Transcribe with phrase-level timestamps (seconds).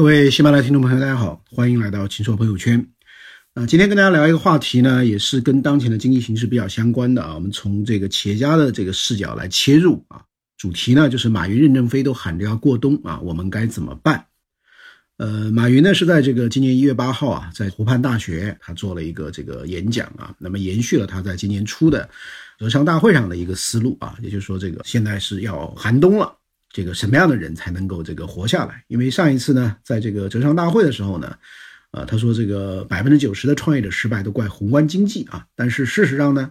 [0.00, 2.88] 各位喜马拉雅听众朋友，大家好，欢迎来到秦说朋友圈。
[3.52, 7.34] 啊，今天跟大家聊一个话题呢，也是跟当前的经济形势比较相关的啊。
[7.34, 10.22] 我们从这个企业家的这个视角来切入啊。
[10.56, 14.24] 主题呢就是马云、任正非都喊着要过冬啊，我们该怎么办？
[15.18, 22.08] 呃，马云呢是在这个今年一月八号啊，在湖畔大学他做了一个这个演讲啊，那么延续了他在今年初的
[22.58, 26.38] 浙商大会上的一个思路啊，也就是说这个现在是要寒冬了。
[26.72, 28.84] 这个什么样的人才能够这个活下来？
[28.86, 31.36] 因为上一次呢，在这个浙商大会的时候呢，
[31.90, 35.44] 呃，他说这个百分之九十的创业者失败都怪宏观经济啊。
[35.56, 36.50] 但是事实上呢，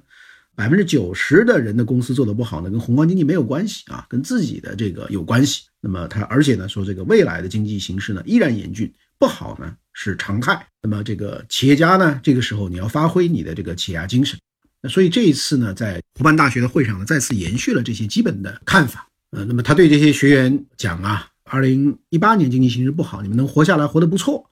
[0.55, 5.63] 百分之九十的人的公司做的不好呢，跟宏观经济没有关系啊，跟自己的这个有关系。
[5.79, 10.67] 那么他而且呢说这个未来的经济形势呢依然严峻，不好呢是常态。
[10.81, 14.37] 那么这个企业家呢，这个时候你要发挥你的这个企业家精神。
[14.81, 19.08] 那所以这一次呢，在湖畔大学的会上呢，再次延续了这些基本的看法。
[19.31, 24.49] 呃，那么他对这些学员讲啊，二零一八年经济形势不好，你们能活下来，活得不错，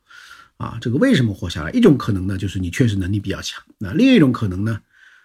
[0.57, 1.71] 啊，这个为什么活下来？
[1.71, 4.79] 一种可能呢，就是你确实能力比较强；那另一种可能呢，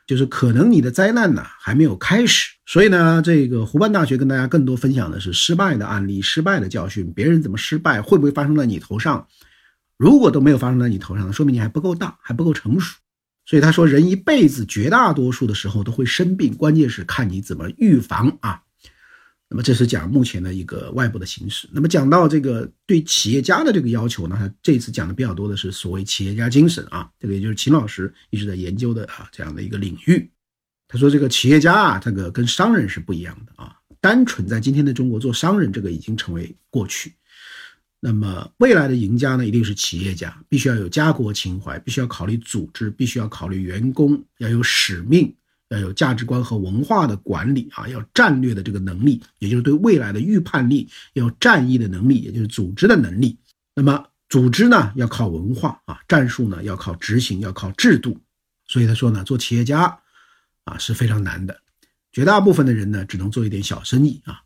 [0.06, 2.50] 就是可能你的灾难呢还没有开始。
[2.64, 9.26] 所以呢，这个湖畔大学跟大家更多分享的是失败的案例、失败的教训，别人怎么失败，会不会发生在你头上？
[9.98, 12.96] 如果都没有发生在你头上，说明你还不够大，还不够成熟。
[13.44, 18.62] 所以他说，人一辈子绝大多数的时候都会生病，关键是看你怎么预防啊。
[19.52, 21.68] 那么这是讲目前的一个外部的形势。
[21.72, 30.26] 那么讲到这个对企业家的这个要求呢，他这次讲的比较多的是所谓企业家精神啊，这个也就是秦老师一直在研究的啊这样的一个领域。
[30.88, 37.12] 他说这个企业家啊，这个跟商人是不一样的啊，单纯在今天的中国做商人这个已经成为过去。
[38.00, 45.34] 那么未来的赢家呢，一定是企业家，必须要有家国情怀，必须要考虑组织，必须要考虑员工，要有使命。
[45.72, 53.38] 要有价值观和文化的管理啊，要战略的这个能力，也就是对未来的预判力，要战役的能力，也就是组织的能力。
[53.74, 58.18] 那么组织呢，要靠文化啊，战术呢要靠执行，要靠制度。
[58.66, 59.98] 所以他说呢，做企业家
[60.64, 61.58] 啊是非常难的。
[62.12, 64.40] 绝大部分的人呢，只能做一点小生意啊。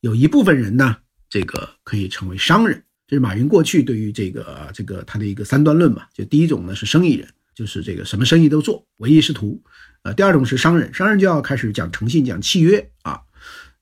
[0.00, 0.96] 有一部分人呢，
[1.28, 2.82] 这个可以成为商人。
[3.06, 6.06] 这是马云过去对于这个这个他的一个三段论嘛。
[6.12, 9.62] 就第一种呢是生意人，就是这个什么生意都做，唯利是图。
[10.02, 13.20] 呃，第二种是商人，商人就要开始讲诚信、讲契约啊，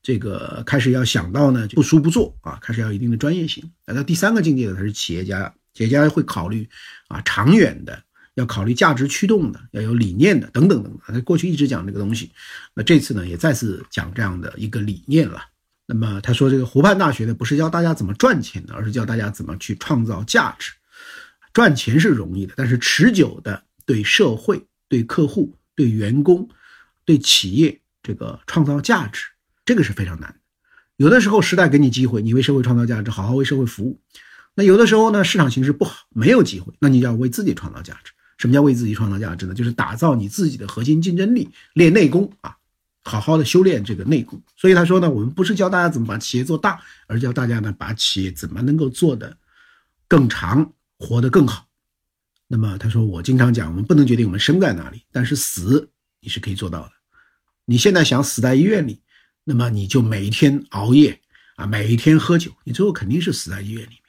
[0.03, 3.63] 这个开始要想到呢，不输不做啊，开始要一定的专业性。
[3.85, 6.69] 那第三个境界呢，他是企业家，企业家会考虑
[7.07, 8.03] 啊长远的，
[8.35, 11.01] 要考虑价值驱动的，要有理念的等等等等。
[11.07, 12.31] 他过去一直讲这个东西，
[12.75, 15.41] 那这次呢也再次讲这样的一个理念了。
[15.87, 20.71] 那么他说这个湖畔大学呢，不是教大家怎么赚钱的，而是教大家怎么去创造价值。
[21.51, 25.55] 赚钱是容易的，但是持久的对社会、对客户。
[25.75, 26.49] 对员工、
[27.05, 29.27] 对企业这个创造价值，
[29.65, 30.35] 这个是非常难的。
[30.97, 33.99] 有的时候时代给你机会，你为社会创造价值，好好为社会服务。
[34.53, 38.11] 那有的时候呢，市场形势不好，没有机会，那你要为自己创造价值。
[38.37, 39.53] 什么叫为自己创造价值呢？
[39.53, 42.57] 就是打造你自己的核心竞争力，练内功啊，
[43.03, 44.41] 好好的修炼这个内功。
[44.57, 49.37] 所以他说呢，我们不是教大家怎么把企业做大，而教大家呢，把企业怎么能够做得
[50.07, 51.67] 更长，活得更好。
[52.53, 55.89] 那么他说，我经常讲，我们不能决定我们生在哪里，但是死
[56.19, 56.91] 你是可以做到的。
[57.63, 58.99] 你现在想死在医院里，
[59.45, 61.17] 那么你就每一天熬夜
[61.55, 64.01] 啊，每一天喝酒，你最后肯定是死在医院里面。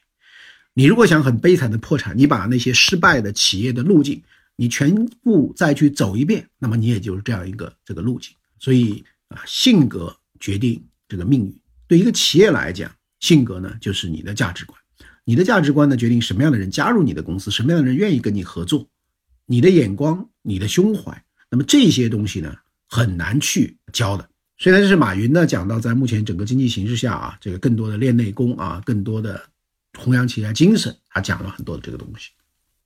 [0.74, 4.20] 你如果想很悲惨的破产，你把那些失败的企业的路径，
[4.56, 4.92] 你全
[5.22, 8.34] 部再去走一遍，那么你也就是这样一个这个路径。
[8.58, 11.60] 所以啊，性格决定这个命运。
[11.86, 14.76] 对一个企业来讲，性格呢就是你的价值观。
[15.32, 18.86] 你的价值观呢，决定什么样的人加入你的公司，什么样的人愿意跟你合作。
[19.46, 22.54] 你的眼光，你的胸怀，那么这些东西呢，
[22.86, 24.28] 很难去教的。
[24.58, 29.42] 所以呢，这是马云呢讲到，在目前整个经济形势下啊，这个更多的练内功啊，更多的
[29.98, 32.28] 弘扬企业家精神，他讲了很多的这个东西。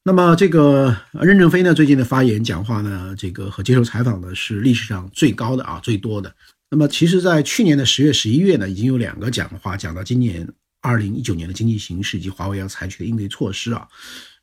[0.05, 6.33] 那么这个任正非呢，最近的发言讲话呢，这个和接受采访呢是历史上最高的啊，最多的。
[6.71, 10.49] 那么其实，在去年的十月、十一月呢，已经有两个讲话讲到今年。
[10.87, 13.89] 二零一九年的经济形势以及华为要采取的应对措施啊，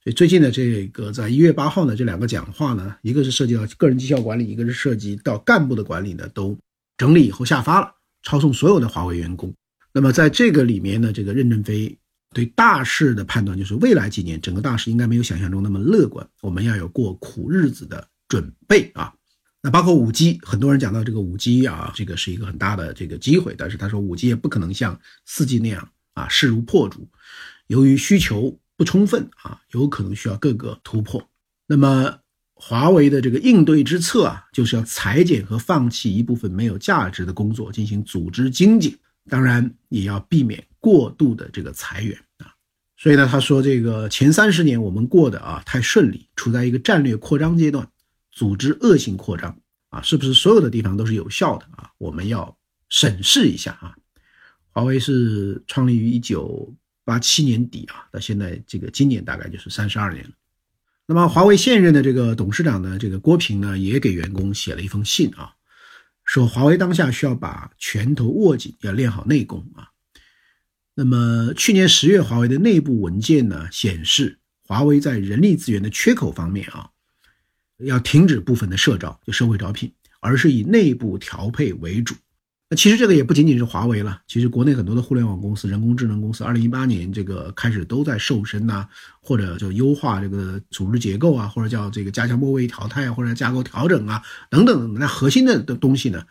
[0.03, 6.57] 所以最近的这个在一月八号呢，这两个讲话呢，一个是涉及到个人绩效管理，一个是涉及到干部的管理呢，都
[6.97, 7.89] 整理以后下发了，
[8.23, 9.53] 抄送所有的华为员工。
[9.93, 11.97] 那么在这个里面呢，这个任正非
[12.33, 19.13] 对大势的判断就是，未来几年整个大势应该没有想象中那么乐观，我们要有过苦日子的准备啊。
[19.61, 25.87] 那包括五 G，很多人讲到这个五 G 啊，这个是一个很大的这个机会，但是他说五 G 也不可能像四 G 那样。
[26.13, 27.07] 啊，势如破竹，
[27.67, 31.29] 由于需求不充分啊，有可能需要各个突破。
[31.65, 32.19] 那么，
[32.53, 38.97] 华为的这个应对之策啊，就是要裁减和放弃一部分没有价值的工作，进行组织精简。
[39.29, 42.53] 当然，也要避免过度的这个裁员啊。
[42.97, 47.87] 所以呢，他说这个前三十年我们过得啊太顺利，处在一个战略扩张阶段，
[48.31, 49.57] 组织恶性扩张
[49.89, 51.89] 啊，是不是所有的地方都是有效的啊？
[51.97, 52.55] 我们要
[52.89, 53.95] 审视一下啊。
[54.73, 56.75] 华为是创立于一九
[57.05, 60.31] 八七年底啊，到现在这个今年大概就是三十二年了。
[61.05, 65.53] 那么华为现任的这个董事长呢，这个郭平呢，也给员工写了一封信啊，
[66.25, 69.89] 说华为当下需要把拳头握紧，要练好内功啊。
[70.95, 76.89] 那么去年十月，华为的内部文件呢显示，华为在人力资源的缺口方面啊，
[77.77, 82.15] 要停止部分的社招，就社会招聘，而是以内部调配为主。
[82.75, 88.87] 其实这个也不仅仅是华为了，其实国内很多的互联网公司、人工智能公司，二零一八年这个开始都在瘦身呐，
[89.21, 94.93] 或者就优化这个组织结构啊，或者叫这个加强末位淘汰啊，或者架构调整啊，等等。
[94.93, 96.23] 那核心的的东西呢，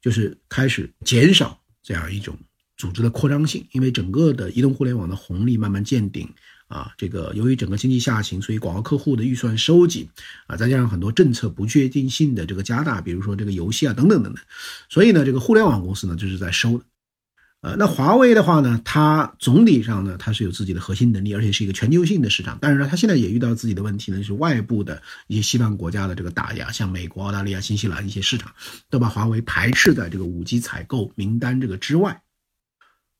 [0.00, 2.36] 就是开始减少这样一种。
[2.76, 6.32] 组织的扩张性，因为整个的移动互联网的红利慢慢见顶
[6.68, 10.08] 啊，这个由于整个经济下行，所以广告客户的预算收紧
[10.46, 14.42] 啊，再加上很多政策不确定性的这个加大，比如说这个游戏啊等等等等，
[14.88, 16.84] 所以呢，这个互联网公司呢就是在收的。
[17.60, 28.52] 呃，那华为的话呢，它总体上呢它是有自己的核心能力，而且是一个全球性的市场，但是呢，它现在也遇到自己的问题呢，就是外部的一些西方国家的这个打压，像美国、澳大利亚、新西兰一些市场
[28.90, 32.22] 都把华为排斥在这个五 G 采购名单这个之外。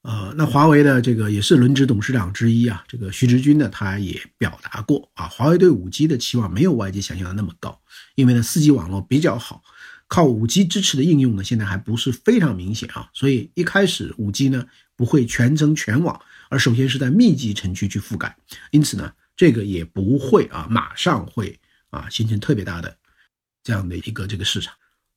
[0.02, 7.78] 呃，那华为的这个也是轮值董事长之一啊，这个徐直军呢，他也表达过啊，华为对五 G 的期望没有外界想象的那么高，
[8.14, 9.62] 因为呢，四 G 网络比较好，
[10.06, 14.64] 靠五 G 支持的应用呢，现在还不是非常明显啊，所以一开始五 G 呢
[14.96, 16.18] 不会全程全网，
[16.48, 18.34] 而首先是在密集城区去覆盖，
[18.70, 21.58] 因此呢，这个也不会啊马上会
[21.90, 22.96] 啊形成特别大的
[23.64, 24.72] 这样的一个这个市场。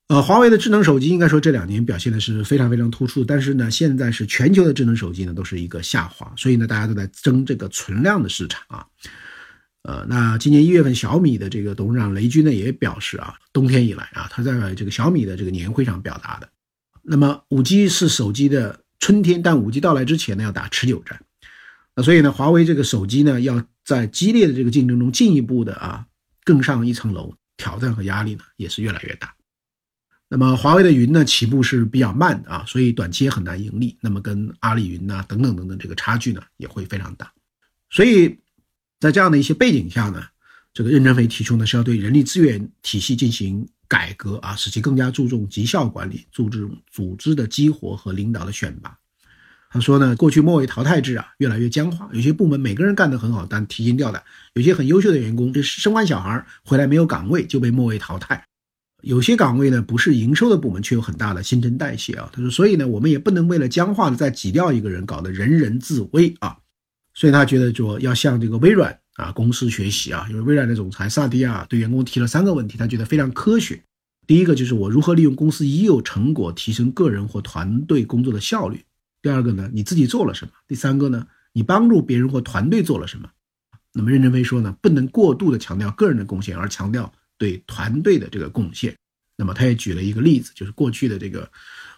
[0.07, 8.85] 呃，华为的智能手机应该说这两年表现的是非常非常突出，但是呢，现在是全球的智能手机呢都是一个下滑，所以呢，大家都在争这个存量的市场啊。
[9.83, 16.49] 呃，那今年一月份，小米的这个董事长雷军呢也表示啊，冬天以来啊，他在这个小米的这个年会上表达的，
[17.01, 21.19] 那么五 G 是手机的春天，但五 G 到来之前呢要打持久战，
[21.95, 26.05] 那所以呢，华为这个手机呢要在激烈的这个竞争中进一步的啊
[26.43, 29.33] 更上一层楼，挑战和压力呢也是越来越大。
[30.33, 33.97] 那么华为的云呢起步是比较慢的啊，所以短期也很难盈利。
[33.99, 37.29] 那么跟阿里云呐等等等等这个差距呢也会非常大。
[37.89, 38.39] 所以
[38.97, 40.23] 在这样的一些背景下呢，
[40.73, 48.97] 这个任正非提出呢是要对人力资源体系进行改革啊，使其更加注重绩效管理、注重组织的激活和领导的选拔。
[49.69, 54.21] 他说呢，过去末位淘汰制啊越来越僵化，有些部门每个人干得很好，但提心吊胆；
[54.53, 58.45] 有些很优秀的员工，这生完小孩回来没有岗位就被末位淘汰。
[59.01, 62.29] 有些岗位呢不是营收的部门，却有很大的新陈代谢啊。
[62.31, 66.57] 他说，所以呢，我们也不能为了僵化的再挤掉一个人，搞得人人自危啊。
[67.13, 73.83] 所以他觉得说要向这个微软啊公司学习啊，因为微软的总裁萨蒂亚对员工提了三个问题，他觉得非常科学。
[74.27, 78.81] 第一个就是我如何利用公司已有成果提升个人或团队工作的效率。
[79.21, 80.51] 第二个呢，你自己做了什么？
[80.67, 83.29] 第三个呢，你帮助别人或团队做了什么？
[83.93, 87.11] 那么任正非说呢，不能过度的强调个人的贡献，而强调。
[87.41, 88.95] 对团队的这个贡献，
[89.35, 91.49] 那么他也举了一个例子，就是过去的这个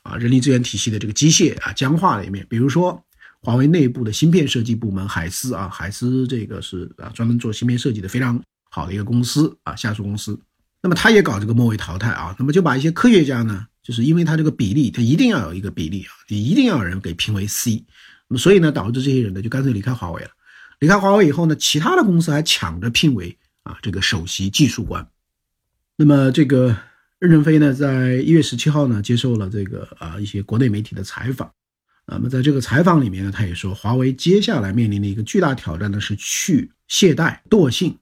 [0.01, 3.04] 啊人力资源体系的这个机械啊僵化的一面，比如说
[3.42, 10.40] 华为内部的芯片设计部门海思啊，海思这个是啊专门做芯片设计的非常好的一个公司啊下属公司，
[10.81, 17.83] 那么他也搞这个末位淘汰啊，那么就把一些科学家呢，就是因为他这个比例，他一定要有一个比例啊，你一定要有人给评为 C，
[18.30, 20.30] 那么所以呢导致这些人呢就干脆离开华为了，
[20.80, 25.06] 离开华为以后呢，其他的公司还抢着聘为啊这个首席技术官。
[25.95, 26.76] 那么，这个
[27.19, 31.52] 任正非呢，在一月十七号呢，接受了这个啊一些国内媒体的采访。
[32.07, 37.95] 那么，在这个采访里面呢，他也说，华为接下来面临的一个巨大挑战呢，是去懈怠惰性，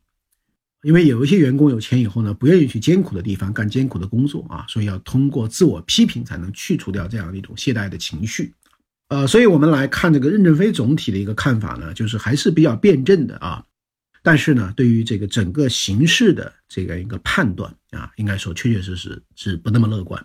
[0.83, 8.53] 因为有一些员工有钱以后呢，不愿意去艰苦的地方干艰苦的工作啊，所以要通过自我批评才能去除掉这样的一种懈怠的情绪。
[9.09, 13.63] 呃，所以我们来看这个任正非总体的一个看法呢，就是还是比较辩证的啊。
[14.23, 20.23] 但是呢，对于这个整个形势的这个一个判断啊，应该说确确实实是不那么乐观。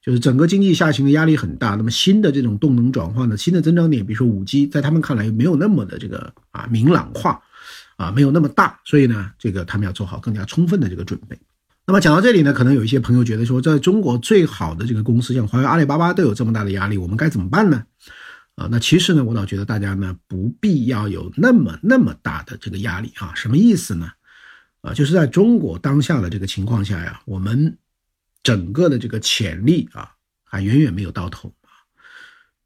[0.00, 7.42] 就是整个经济下行的压力很大，那么新的这种动能转换的新的增长点，比如说五 G，在他们看来没有那么的这个啊明朗化，
[7.96, 11.38] 啊没有那么大，所以呢，这个他们要做好更加充分的这个准备。
[11.84, 17.84] 那么讲到这里呢，可能有一些朋友觉得说，在中国最好的这个公司，像华为、阿里巴巴都有这么大的压力，我们该怎么办呢？
[18.58, 23.32] 啊，那其实呢，我倒觉得大家呢不必要有那么那么大的这个压力啊。
[23.36, 24.10] 什么意思呢？
[24.80, 27.78] 啊，就是在中国当下的这个情况下呀，我们
[28.42, 30.10] 整个的这个潜力啊，
[30.42, 31.70] 还远远没有到头啊。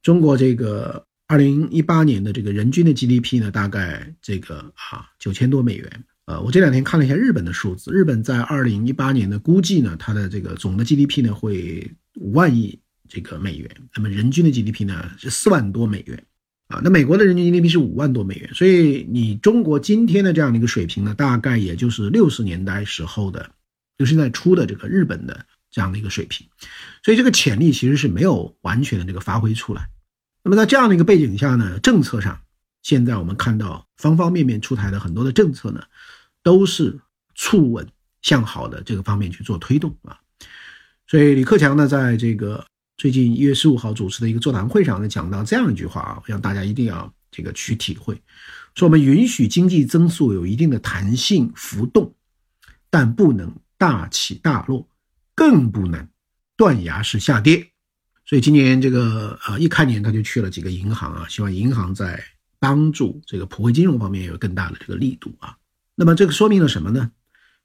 [0.02, 6.04] 中国这个二零一八年的这个人均的 GDP 呢，大概这个啊九千多美元。
[6.24, 12.78] 呃，我这两天看了一下日本的数字，日本在二零一八年的估计呢，它的这个总的 GDP 呢会五万亿
[13.12, 16.24] 这个美元，那么人均的 GDP 呢是四万多美元，
[16.68, 23.50] 啊，那美国的人均 GDP 是五万多美元，所以你中国今天的这样的一个水平呢，大概也就是六十年代时候的，
[23.98, 26.46] 六十年代初的这个日本的这样的一个水平，
[27.04, 29.86] 所以这个潜力其实是没有完全的这个发挥出来。
[30.42, 32.40] 那么在这样的一个背景下呢，政策上。
[32.82, 35.84] 现在我们看到方方面面出台的很多的政策呢，
[36.42, 36.98] 都是
[37.36, 37.86] 促稳
[38.22, 40.18] 向好的这个方面去做推动啊。
[41.06, 42.66] 所以李克强呢，在这个
[43.02, 48.14] 最近一月十五号主持的一个座谈会上呢，讲到这样一句话啊，让大家一定要这个去体会：
[48.76, 52.14] 说我们允许经济增速有一定的弹性浮动，
[52.90, 54.86] 但不能大起大落，
[55.34, 56.06] 更不能
[56.56, 57.72] 断崖式下跌。
[58.24, 62.22] 所以今年这个呃一开年他就去了几个银行啊，希望银行在。
[62.60, 65.56] 帮助这个普惠金融方面有更大的这个力度啊，
[65.96, 67.10] 那么这个说明了什么呢？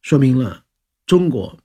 [0.01, 0.63] 说明了
[1.05, 1.59] 中国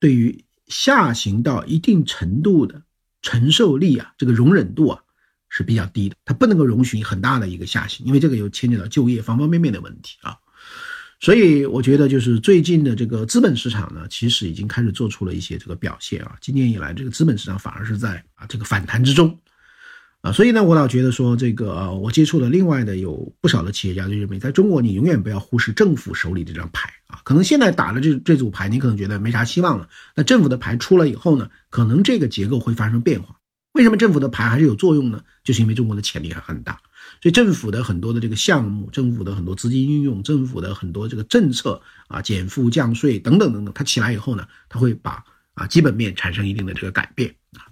[0.00, 2.82] 对于下行到一定程度的
[3.22, 5.00] 承受力啊，这个容忍度啊
[5.48, 10.36] 是比较低的，它不能够容许很大的一个下行，因为这个又牵扯到就业方方面面的问题啊。
[11.20, 16.36] 所以我觉得就是最近的这个资本市场呢，其实已经开始做出了一些这个表现啊。
[16.40, 19.36] 今年以来，这个资本市场反而是在啊这个反弹之中。
[20.20, 27.20] 啊，所以呢，我倒觉得说这个，我接触了另外的有不少的企业家就认为，在中国你永远不要忽视政府手里这张牌啊。
[27.24, 29.88] 可能现在打了这这组牌，你可能觉得没啥希望了。
[30.16, 33.36] 那政府的牌出了以后呢，可能这个结构会发生变化。
[33.72, 35.22] 为什么政府的牌还是有作用呢？
[35.44, 36.72] 就是因为中国的潜力还很大，
[37.22, 45.22] 所以政府的很多的这个项目，政府的很多资金运用，政府的很多这个政策啊，减负降税等等等等，它起来以后呢，它会把
[45.54, 47.67] 啊基本面产生一定的这个改变啊。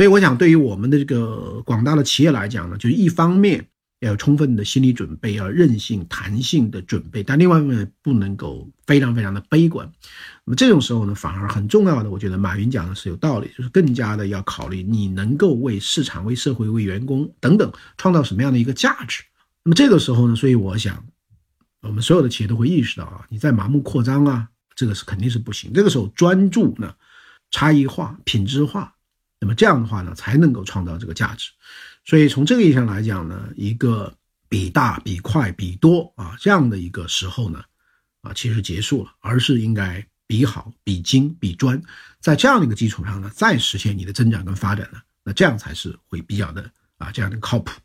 [0.00, 3.62] 所以，我想，对于我们的这个广大的企业来讲呢，就是一方面
[3.98, 9.86] 要有充分的心理准备，要韧性、弹性的准备；但另外一方面，不能够非常非常的悲观。
[10.46, 19.22] 那么这种时候呢，反而很重要的，我觉得马云讲的是有道理，就是更加的要考虑你能够为市场、为社会、为员工等等创造什么样的一个价值。
[19.62, 21.04] 那么这个时候呢，所以我想，
[21.82, 25.70] 我们所有的企业都会意识到啊，你在盲目扩张啊，这个是肯定是不行。
[25.74, 26.94] 这个时候专注呢，
[27.50, 28.94] 差异化、品质化。
[29.40, 31.50] 那么这样的话呢，才能够创造这个价值。
[32.04, 34.14] 所以从这个意义上来讲呢，一个
[34.48, 37.64] 比大、比快、比多啊这样的一个时候呢，
[38.20, 41.80] 啊其实结束了，而是应该比好、比精、比专，
[42.20, 47.80] 在这样的一个基础上呢，再实现你的增长跟发展呢，那这样才是会比较的啊这样的靠谱。